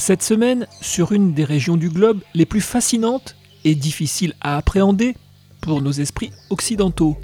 [0.00, 5.14] Cette semaine sur une des régions du globe les plus fascinantes et difficiles à appréhender
[5.60, 7.18] pour nos esprits occidentaux.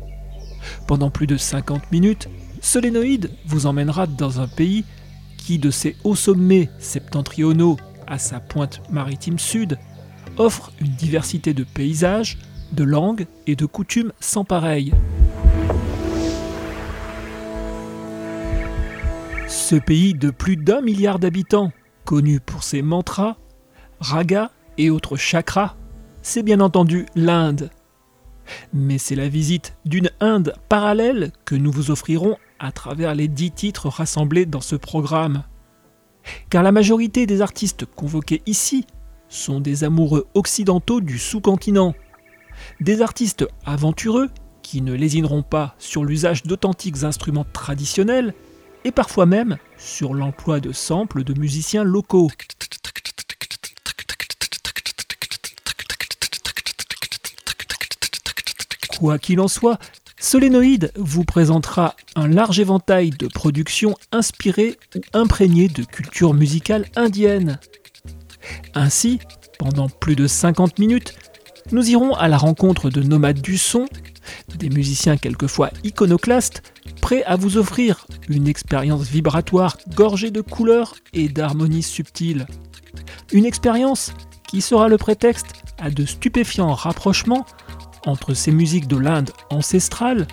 [0.87, 2.29] Pendant plus de 50 minutes,
[2.61, 4.85] Solénoïde vous emmènera dans un pays
[5.39, 9.79] qui, de ses hauts sommets septentrionaux à sa pointe maritime sud,
[10.37, 12.37] offre une diversité de paysages,
[12.73, 14.93] de langues et de coutumes sans pareil.
[19.49, 21.73] Ce pays de plus d'un milliard d'habitants,
[22.07, 23.37] connu pour ses mantras,
[24.01, 25.75] ragas et autres chakras,
[26.23, 27.71] c'est bien entendu l'Inde.
[28.73, 33.51] Mais c'est la visite d'une Inde parallèle que nous vous offrirons à travers les dix
[33.51, 35.43] titres rassemblés dans ce programme.
[36.49, 38.87] Car la majorité des artistes convoqués ici
[39.29, 41.95] sont des amoureux occidentaux du sous-continent.
[42.81, 44.31] Des artistes aventureux
[44.63, 48.33] qui ne lésineront pas sur l'usage d'authentiques instruments traditionnels
[48.85, 52.31] et parfois même sur l'emploi de samples de musiciens locaux.
[58.99, 59.79] Quoi qu'il en soit,
[60.19, 67.59] Solénoïde vous présentera un large éventail de productions inspirées ou imprégnées de culture musicale indienne.
[68.75, 69.21] Ainsi,
[69.59, 71.15] pendant plus de 50 minutes,
[71.73, 73.87] nous irons à la rencontre de nomades du son,
[74.57, 76.63] des musiciens quelquefois iconoclastes,
[77.01, 82.47] prêts à vous offrir une expérience vibratoire gorgée de couleurs et d'harmonies subtiles.
[83.33, 84.13] Une expérience
[84.49, 85.47] qui sera le prétexte
[85.79, 87.47] à de stupéfiants rapprochements
[88.07, 90.27] entre ces musiques de l'Inde ancestrale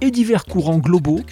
[0.00, 1.22] et divers courants globaux,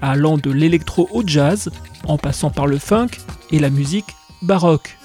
[0.00, 1.70] allant de l'électro au jazz,
[2.06, 3.10] en passant par le funk
[3.50, 4.96] et la musique baroque.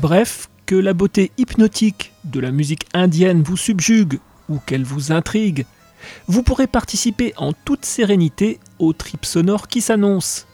[0.00, 4.18] Bref, que la beauté hypnotique de la musique indienne vous subjugue
[4.48, 5.66] ou qu'elle vous intrigue,
[6.26, 10.46] vous pourrez participer en toute sérénité au trip sonore qui s'annonce.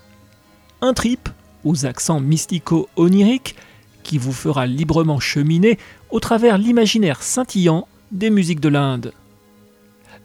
[0.80, 1.28] Un trip
[1.62, 3.54] aux accents mystico-oniriques
[4.02, 5.78] qui vous fera librement cheminer
[6.10, 9.12] au travers l'imaginaire scintillant des musiques de l'Inde.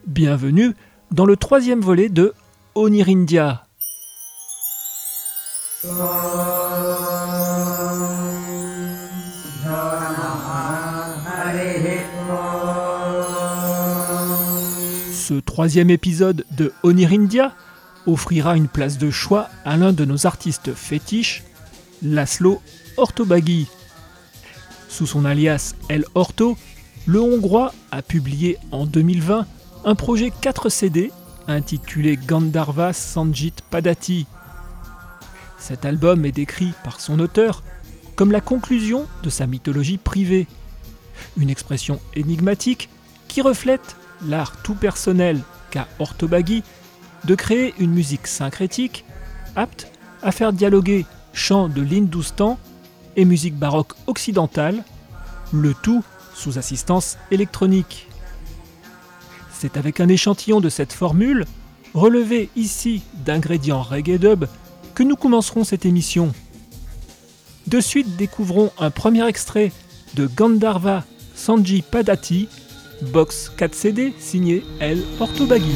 [0.07, 0.73] Bienvenue
[1.11, 2.33] dans le troisième volet de
[2.73, 3.67] Onirindia.
[15.31, 17.55] Ce troisième épisode de Onirindia
[18.05, 21.43] offrira une place de choix à l'un de nos artistes fétiches,
[22.03, 22.61] Laszlo
[22.97, 23.69] Ortobagi.
[24.89, 26.57] Sous son alias El Orto,
[27.05, 29.47] le Hongrois a publié en 2020
[29.85, 31.13] un projet 4 CD
[31.47, 34.27] intitulé Gandharva Sanjit Padati.
[35.57, 37.63] Cet album est décrit par son auteur
[38.17, 40.45] comme la conclusion de sa mythologie privée,
[41.37, 42.89] une expression énigmatique
[43.29, 43.95] qui reflète
[44.27, 45.39] l'art tout personnel
[45.69, 46.63] qu'a Ortobagi
[47.25, 49.05] de créer une musique syncrétique
[49.55, 49.91] apte
[50.21, 52.57] à faire dialoguer chant de l'Hindoustan
[53.15, 54.83] et musique baroque occidentale,
[55.53, 56.03] le tout
[56.33, 58.07] sous assistance électronique.
[59.51, 61.45] C'est avec un échantillon de cette formule,
[61.93, 64.45] relevé ici d'ingrédients reggae dub,
[64.95, 66.33] que nous commencerons cette émission.
[67.67, 69.71] De suite, découvrons un premier extrait
[70.15, 71.03] de Gandharva
[71.35, 72.49] Sanji Padati,
[73.01, 75.75] box 4 CD signé El Ortobagi.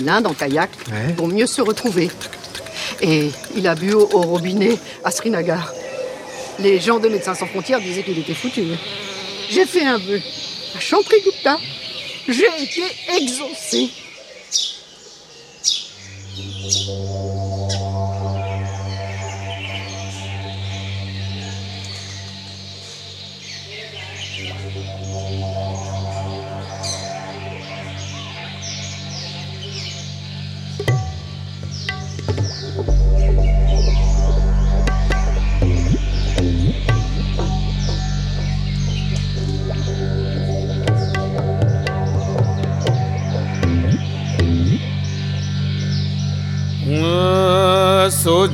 [0.00, 0.70] l'Inde en kayak
[1.16, 2.10] pour mieux se retrouver.
[3.00, 5.72] Et il a bu au, au robinet à Srinagar.
[6.58, 8.62] Les gens de Médecins Sans Frontières disaient qu'il était foutu.
[9.50, 10.20] J'ai fait un vœu.
[10.76, 11.58] À Chantry-Gupta,
[12.28, 12.82] j'ai été
[13.16, 13.90] exaucé.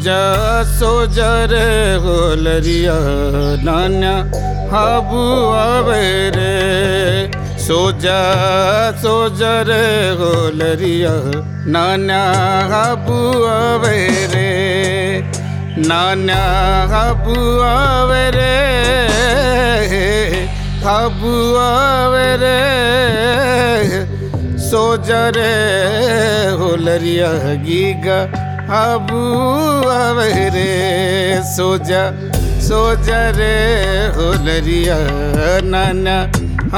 [0.02, 1.66] सोजा सोजा रे
[2.02, 2.94] गोलरिया,
[3.62, 4.14] नान्या,
[4.72, 5.20] हाबू
[5.54, 7.30] आवे रे।
[7.62, 8.18] सोजा
[8.98, 9.86] सोजा रे
[10.18, 11.12] गोलरिया,
[11.70, 12.22] नान्या,
[12.72, 13.94] हाबू आवे
[14.34, 14.50] रे।
[15.86, 16.42] नान्या,
[16.94, 18.50] हाबू आवे रे,
[20.82, 22.60] हाबू आवे रे।
[24.66, 25.52] सोजरे
[26.58, 27.32] होलरिया
[27.66, 28.20] गीगा
[28.76, 29.22] अबू
[29.92, 30.70] अवरे
[31.48, 31.90] सोज
[32.66, 33.08] सोज
[33.38, 33.56] रे
[34.16, 34.96] होलरिया
[35.72, 36.06] नन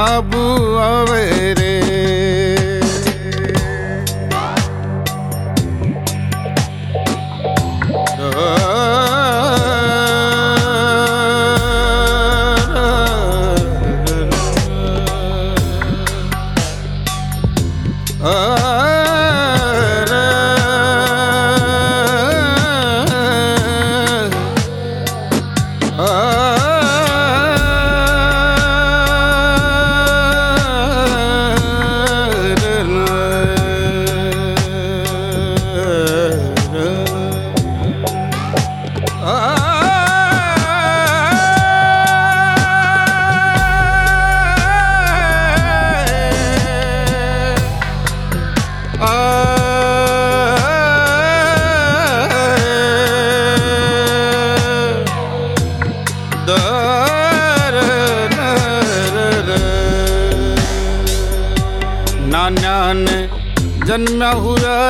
[0.05, 0.43] अबू
[0.87, 1.75] अवरे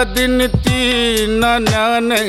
[0.04, 2.24] दिन तीन नान्या ने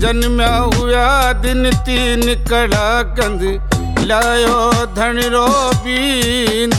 [0.00, 3.42] जन्मा हुआ दिन तीन, कड़ा कंद
[4.00, 4.60] लायो
[4.94, 5.46] धनरो
[5.84, 6.74] बींद।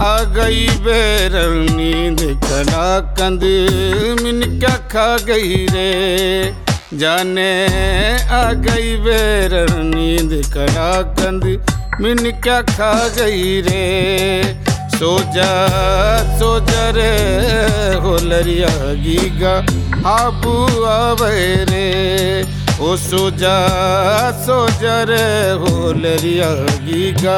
[0.00, 1.32] आ गई बेर
[1.70, 3.42] नींद, कड़ा कंद
[4.22, 5.90] मिन क्या खा गई रे।
[6.94, 7.50] जाने
[8.30, 9.54] आ गई बेर
[9.84, 11.44] नींद, कड़ा कंद
[12.00, 14.65] मिन क्या खा गई रे।
[14.98, 15.48] सोजा
[16.38, 17.10] सोजा रे
[18.04, 18.68] होलरिया
[19.06, 19.54] गीगा
[20.12, 20.54] आबू
[20.92, 21.34] आवे
[21.70, 21.88] रे,
[22.80, 23.56] ओ सोजा
[24.46, 25.24] सोजा रे
[25.64, 26.50] होलरिया
[26.88, 27.36] गीगा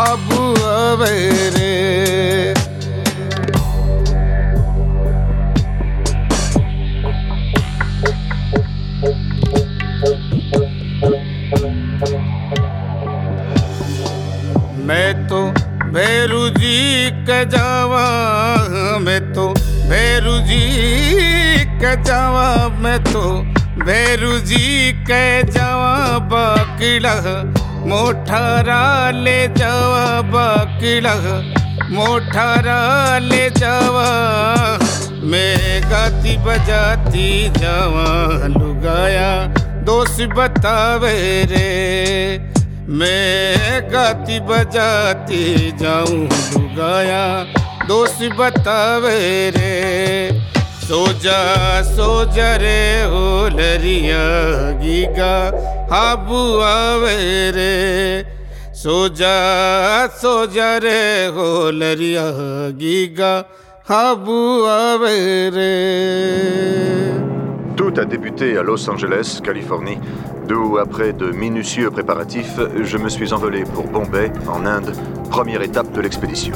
[0.00, 0.42] आबू
[0.74, 1.14] आवे
[1.56, 1.72] रे
[15.94, 18.04] भैरू जी के जावा
[18.98, 19.48] मैं तो
[19.90, 22.46] भैरू जी के जावा
[22.84, 23.22] मैं तो
[23.84, 27.14] भैरू जी के जावा बाकिला,
[27.90, 31.14] मोठारा ले जावा बाकिला,
[31.94, 32.78] मोठारा
[33.18, 34.08] ले जावा
[35.30, 37.28] मैं गाती बजाती
[37.58, 38.06] जावा,
[38.56, 39.30] लुगाया,
[39.86, 41.16] दोस्त बतावे
[41.52, 42.53] रे।
[42.88, 46.18] मैं गाती बजाती जाऊँ
[46.54, 47.24] लुगाया
[47.88, 50.40] दोस्त बतावे रे।
[50.84, 51.38] सोजा
[51.82, 54.20] सोजा रे होलरिया
[54.82, 55.32] गीगा,
[55.94, 57.16] हाबू आवे
[57.50, 57.72] रे।
[58.74, 59.34] सोजा
[60.20, 61.00] सोजा रे
[61.36, 62.28] होलरिया
[62.82, 63.32] गीगा,
[63.88, 65.16] हाबू आवे
[65.50, 65.72] रे।
[67.76, 69.98] Tout a débuté à Los Angeles, Californie,
[70.46, 74.92] d'où, après de minutieux préparatifs, je me suis envolé pour Bombay, en Inde,
[75.28, 76.54] première étape de l'expédition.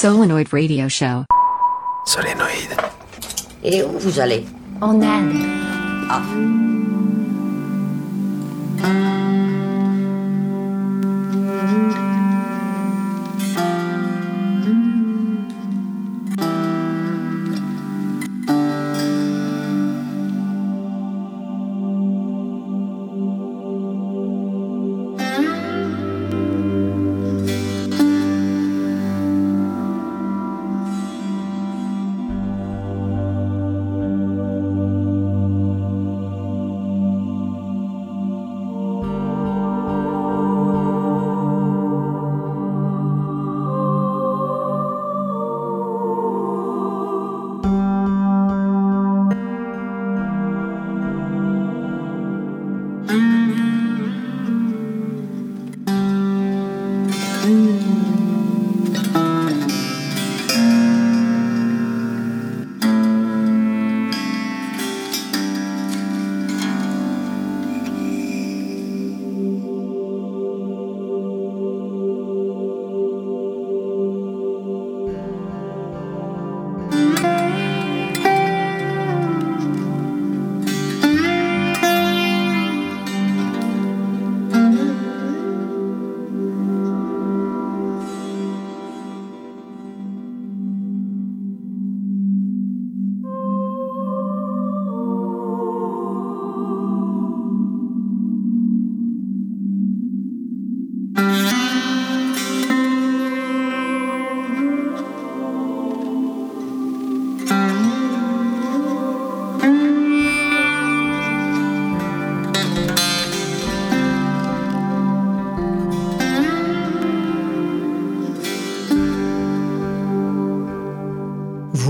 [0.00, 1.26] Solenoid Radio Show.
[2.06, 2.74] Solénoïde.
[3.62, 4.46] Et où vous allez?
[4.80, 5.44] En Inde.
[6.08, 6.22] Ah.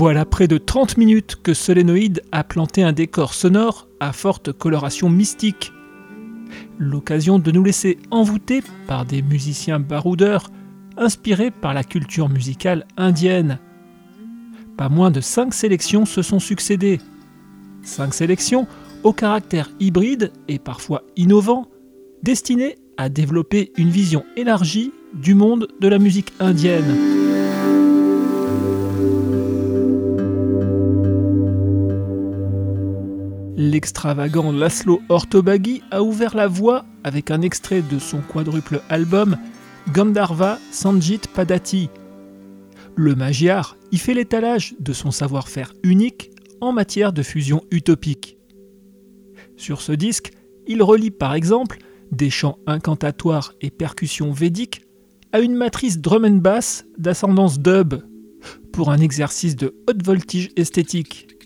[0.01, 5.09] Voilà près de 30 minutes que Solénoïde a planté un décor sonore à forte coloration
[5.09, 5.71] mystique.
[6.83, 10.49] L'occasion de nous laisser envoûter par des musiciens baroudeurs
[10.97, 13.59] inspirés par la culture musicale indienne.
[14.77, 16.99] Pas moins de 5 sélections se sont succédées.
[17.83, 18.67] 5 sélections
[19.03, 21.67] au caractère hybride et parfois innovant,
[22.23, 27.20] destinées à développer une vision élargie du monde de la musique indienne.
[33.81, 39.37] L'extravagant Laszlo Ortobagi a ouvert la voie avec un extrait de son quadruple album
[39.91, 41.89] Gandharva Sanjit Padati.
[42.95, 46.29] Le Magyar y fait l'étalage de son savoir-faire unique
[46.61, 48.37] en matière de fusion utopique.
[49.57, 50.31] Sur ce disque,
[50.67, 51.79] il relie par exemple
[52.11, 54.83] des chants incantatoires et percussions védiques
[55.31, 57.95] à une matrice drum and bass d'ascendance dub
[58.73, 61.40] pour un exercice de haute voltige esthétique.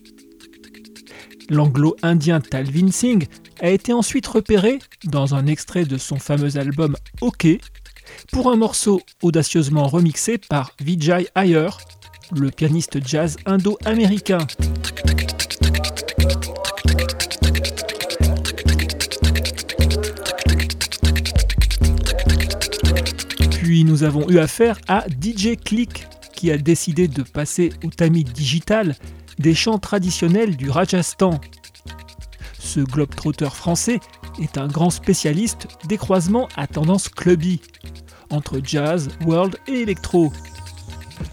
[1.48, 3.28] L'anglo-indien Talvin Singh
[3.60, 7.46] a été ensuite repéré dans un extrait de son fameux album OK
[8.32, 11.68] pour un morceau audacieusement remixé par Vijay Iyer,
[12.34, 14.46] le pianiste jazz indo-américain.
[23.52, 28.24] Puis nous avons eu affaire à DJ Click qui a décidé de passer au tamis
[28.24, 28.94] digital
[29.38, 31.40] des chants traditionnels du Rajasthan.
[32.58, 34.00] Ce globe-trotteur français
[34.40, 37.60] est un grand spécialiste des croisements à tendance clubby,
[38.30, 40.32] entre jazz, world et électro.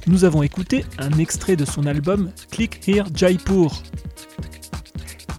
[0.08, 3.82] Nous avons écouté un extrait de son album Click Here Jaipur.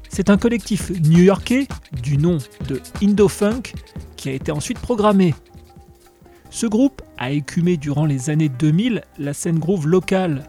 [0.09, 1.66] C'est un collectif new-yorkais
[2.03, 3.72] du nom de Indo-Funk
[4.16, 5.35] qui a été ensuite programmé.
[6.50, 10.48] Ce groupe a écumé durant les années 2000 la scène groove locale.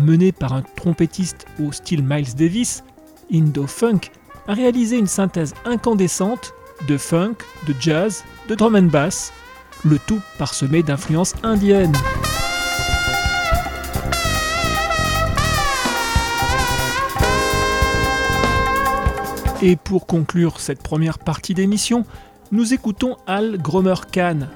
[0.00, 2.84] Mené par un trompettiste au style Miles Davis,
[3.30, 4.10] Indo-Funk
[4.48, 6.54] a réalisé une synthèse incandescente
[6.88, 7.36] de funk,
[7.66, 9.30] de jazz, de drum and bass,
[9.84, 11.96] le tout parsemé d'influences indiennes.
[19.60, 22.06] Et pour conclure cette première partie d'émission,
[22.52, 24.48] nous écoutons Al Gromer Khan.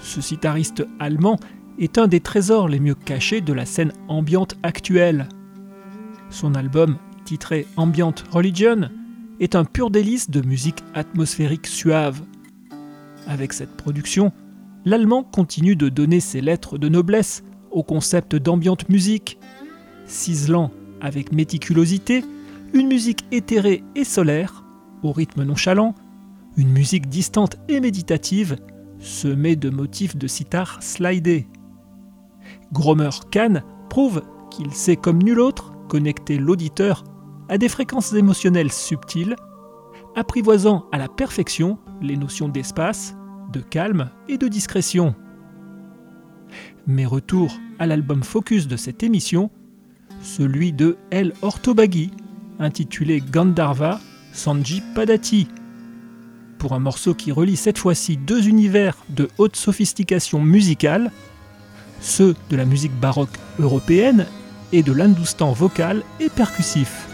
[0.00, 1.38] Ce sitariste allemand
[1.78, 5.28] est un des trésors les mieux cachés de la scène ambiante actuelle.
[6.30, 8.90] Son album, titré Ambient Religion,
[9.40, 12.22] est un pur délice de musique atmosphérique suave.
[13.26, 14.32] Avec cette production,
[14.84, 19.38] l'Allemand continue de donner ses lettres de noblesse au concept d'ambiante musique,
[20.06, 20.70] ciselant
[21.00, 22.24] avec méticulosité
[22.72, 24.64] une musique éthérée et solaire,
[25.02, 25.94] au rythme nonchalant,
[26.56, 28.56] une musique distante et méditative,
[29.00, 31.46] semée de motifs de sitar slidés.
[32.74, 37.04] Gromer Kahn prouve qu'il sait comme nul autre connecter l'auditeur
[37.48, 39.36] à des fréquences émotionnelles subtiles,
[40.16, 43.14] apprivoisant à la perfection les notions d'espace,
[43.52, 45.14] de calme et de discrétion.
[46.86, 49.50] Mais retour à l'album focus de cette émission,
[50.20, 52.10] celui de El Ortobagi,
[52.58, 54.00] intitulé Gandharva
[54.32, 55.48] Sanji Padati,
[56.58, 61.12] pour un morceau qui relie cette fois-ci deux univers de haute sophistication musicale,
[62.04, 64.26] ceux de la musique baroque européenne
[64.72, 67.08] et de l'hindoustan vocal et percussif.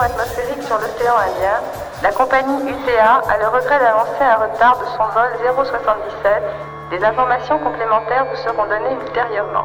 [0.00, 1.60] atmosphérique sur l'océan Indien,
[2.02, 6.42] la compagnie UTA a le regret d'annoncer un retard de son vol 077.
[6.90, 9.64] Des informations complémentaires vous seront données ultérieurement.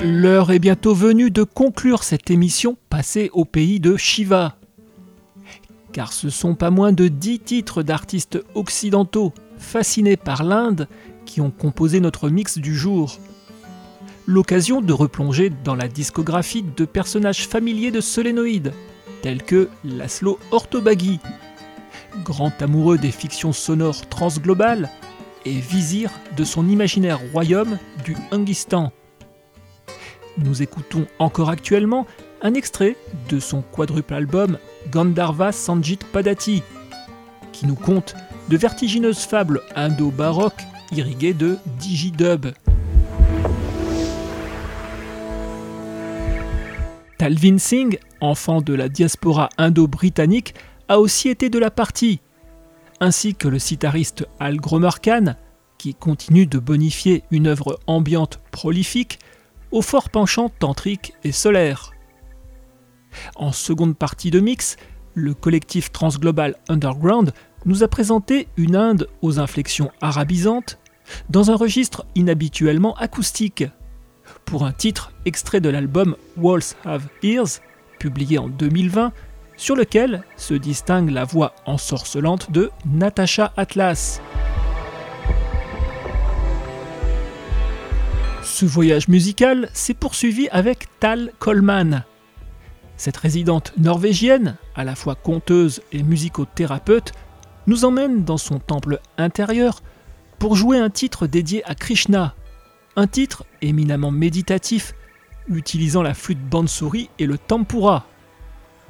[0.00, 4.54] L'heure est bientôt venue de conclure cette émission passée au pays de Shiva.
[5.92, 10.86] Car ce sont pas moins de 10 titres d'artistes occidentaux fascinés par l'Inde
[11.24, 13.18] qui ont composé notre mix du jour.
[14.24, 18.72] L'occasion de replonger dans la discographie de personnages familiers de Solénoïde,
[19.22, 21.18] tels que Laszlo Ortobagi,
[22.24, 24.90] grand amoureux des fictions sonores transglobales
[25.44, 28.92] et vizir de son imaginaire royaume du Hungistan.
[30.44, 32.06] Nous écoutons encore actuellement
[32.42, 32.96] un extrait
[33.28, 34.58] de son quadruple album
[34.90, 36.62] Gandharva Sanjit Padati,
[37.52, 38.14] qui nous conte
[38.48, 40.62] de vertigineuses fables indo-baroques
[40.92, 42.46] irriguées de digidub.
[47.18, 50.54] Talvin Singh, enfant de la diaspora indo-britannique,
[50.86, 52.20] a aussi été de la partie,
[53.00, 55.34] ainsi que le sitariste Al Gromer Khan,
[55.78, 59.18] qui continue de bonifier une œuvre ambiante prolifique
[59.70, 61.92] au fort penchant tantrique et solaire.
[63.36, 64.76] En seconde partie de mix,
[65.14, 67.32] le collectif transglobal Underground
[67.64, 70.78] nous a présenté une Inde aux inflexions arabisantes
[71.30, 73.64] dans un registre inhabituellement acoustique.
[74.44, 77.60] Pour un titre extrait de l'album Walls Have Ears,
[77.98, 79.12] publié en 2020,
[79.56, 84.20] sur lequel se distingue la voix ensorcelante de Natasha Atlas.
[88.50, 92.04] Ce voyage musical s'est poursuivi avec Tal Coleman.
[92.96, 97.12] Cette résidente norvégienne, à la fois conteuse et musicothérapeute,
[97.68, 99.80] nous emmène dans son temple intérieur
[100.40, 102.34] pour jouer un titre dédié à Krishna,
[102.96, 104.94] un titre éminemment méditatif
[105.48, 108.06] utilisant la flûte bansuri et le tempura.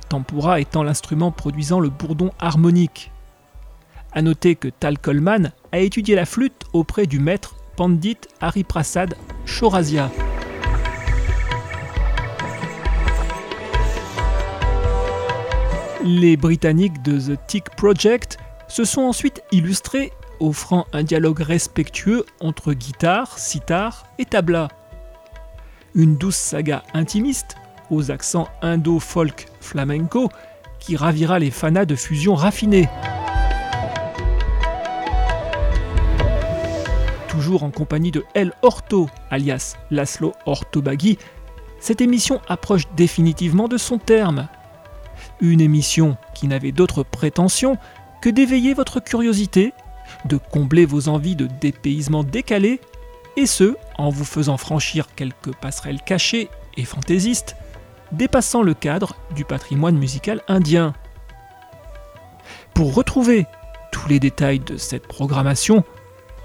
[0.09, 3.11] Tempura étant l'instrument produisant le bourdon harmonique.
[4.13, 9.15] A noter que Tal Coleman a étudié la flûte auprès du maître Pandit Hariprasad
[9.49, 10.11] Chaurasia.
[16.05, 18.39] Les Britanniques de The Tick Project
[18.69, 24.69] se sont ensuite illustrés, offrant un dialogue respectueux entre guitare, sitar et tabla.
[25.95, 27.57] Une douce saga intimiste,
[27.91, 30.29] aux accents indo-folk flamenco,
[30.79, 32.89] qui ravira les fanas de fusion raffinée.
[37.57, 41.19] En compagnie de El Orto, alias Laszlo Ortobagi,
[41.81, 44.49] cette émission approche définitivement de son terme.
[45.41, 47.79] Une émission qui n'avait d'autre prétention
[48.21, 49.73] que d'éveiller votre curiosité,
[50.27, 52.81] de combler vos envies de dépaysement décalé,
[53.37, 57.57] et ce, en vous faisant franchir quelques passerelles cachées et fantaisistes,
[58.13, 60.93] dépassant le cadre du patrimoine musical indien.
[62.75, 63.47] Pour retrouver
[63.91, 65.83] tous les détails de cette programmation,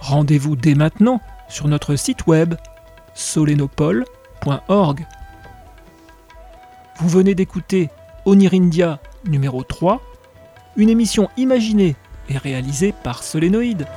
[0.04, 2.56] rendez-vous dès maintenant sur notre site web
[3.16, 5.08] solenopole.org.
[6.98, 7.90] Vous venez d'écouter
[8.26, 10.02] Onirindia numéro 3,
[10.76, 11.96] une émission imaginée
[12.30, 13.88] et réalisée par Solénoïde.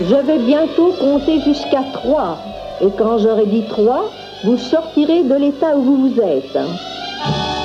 [0.00, 2.38] Je vais bientôt compter jusqu'à 3.
[2.80, 4.10] Et quand j'aurai dit 3,
[4.44, 7.61] vous sortirez de l'état où vous vous êtes.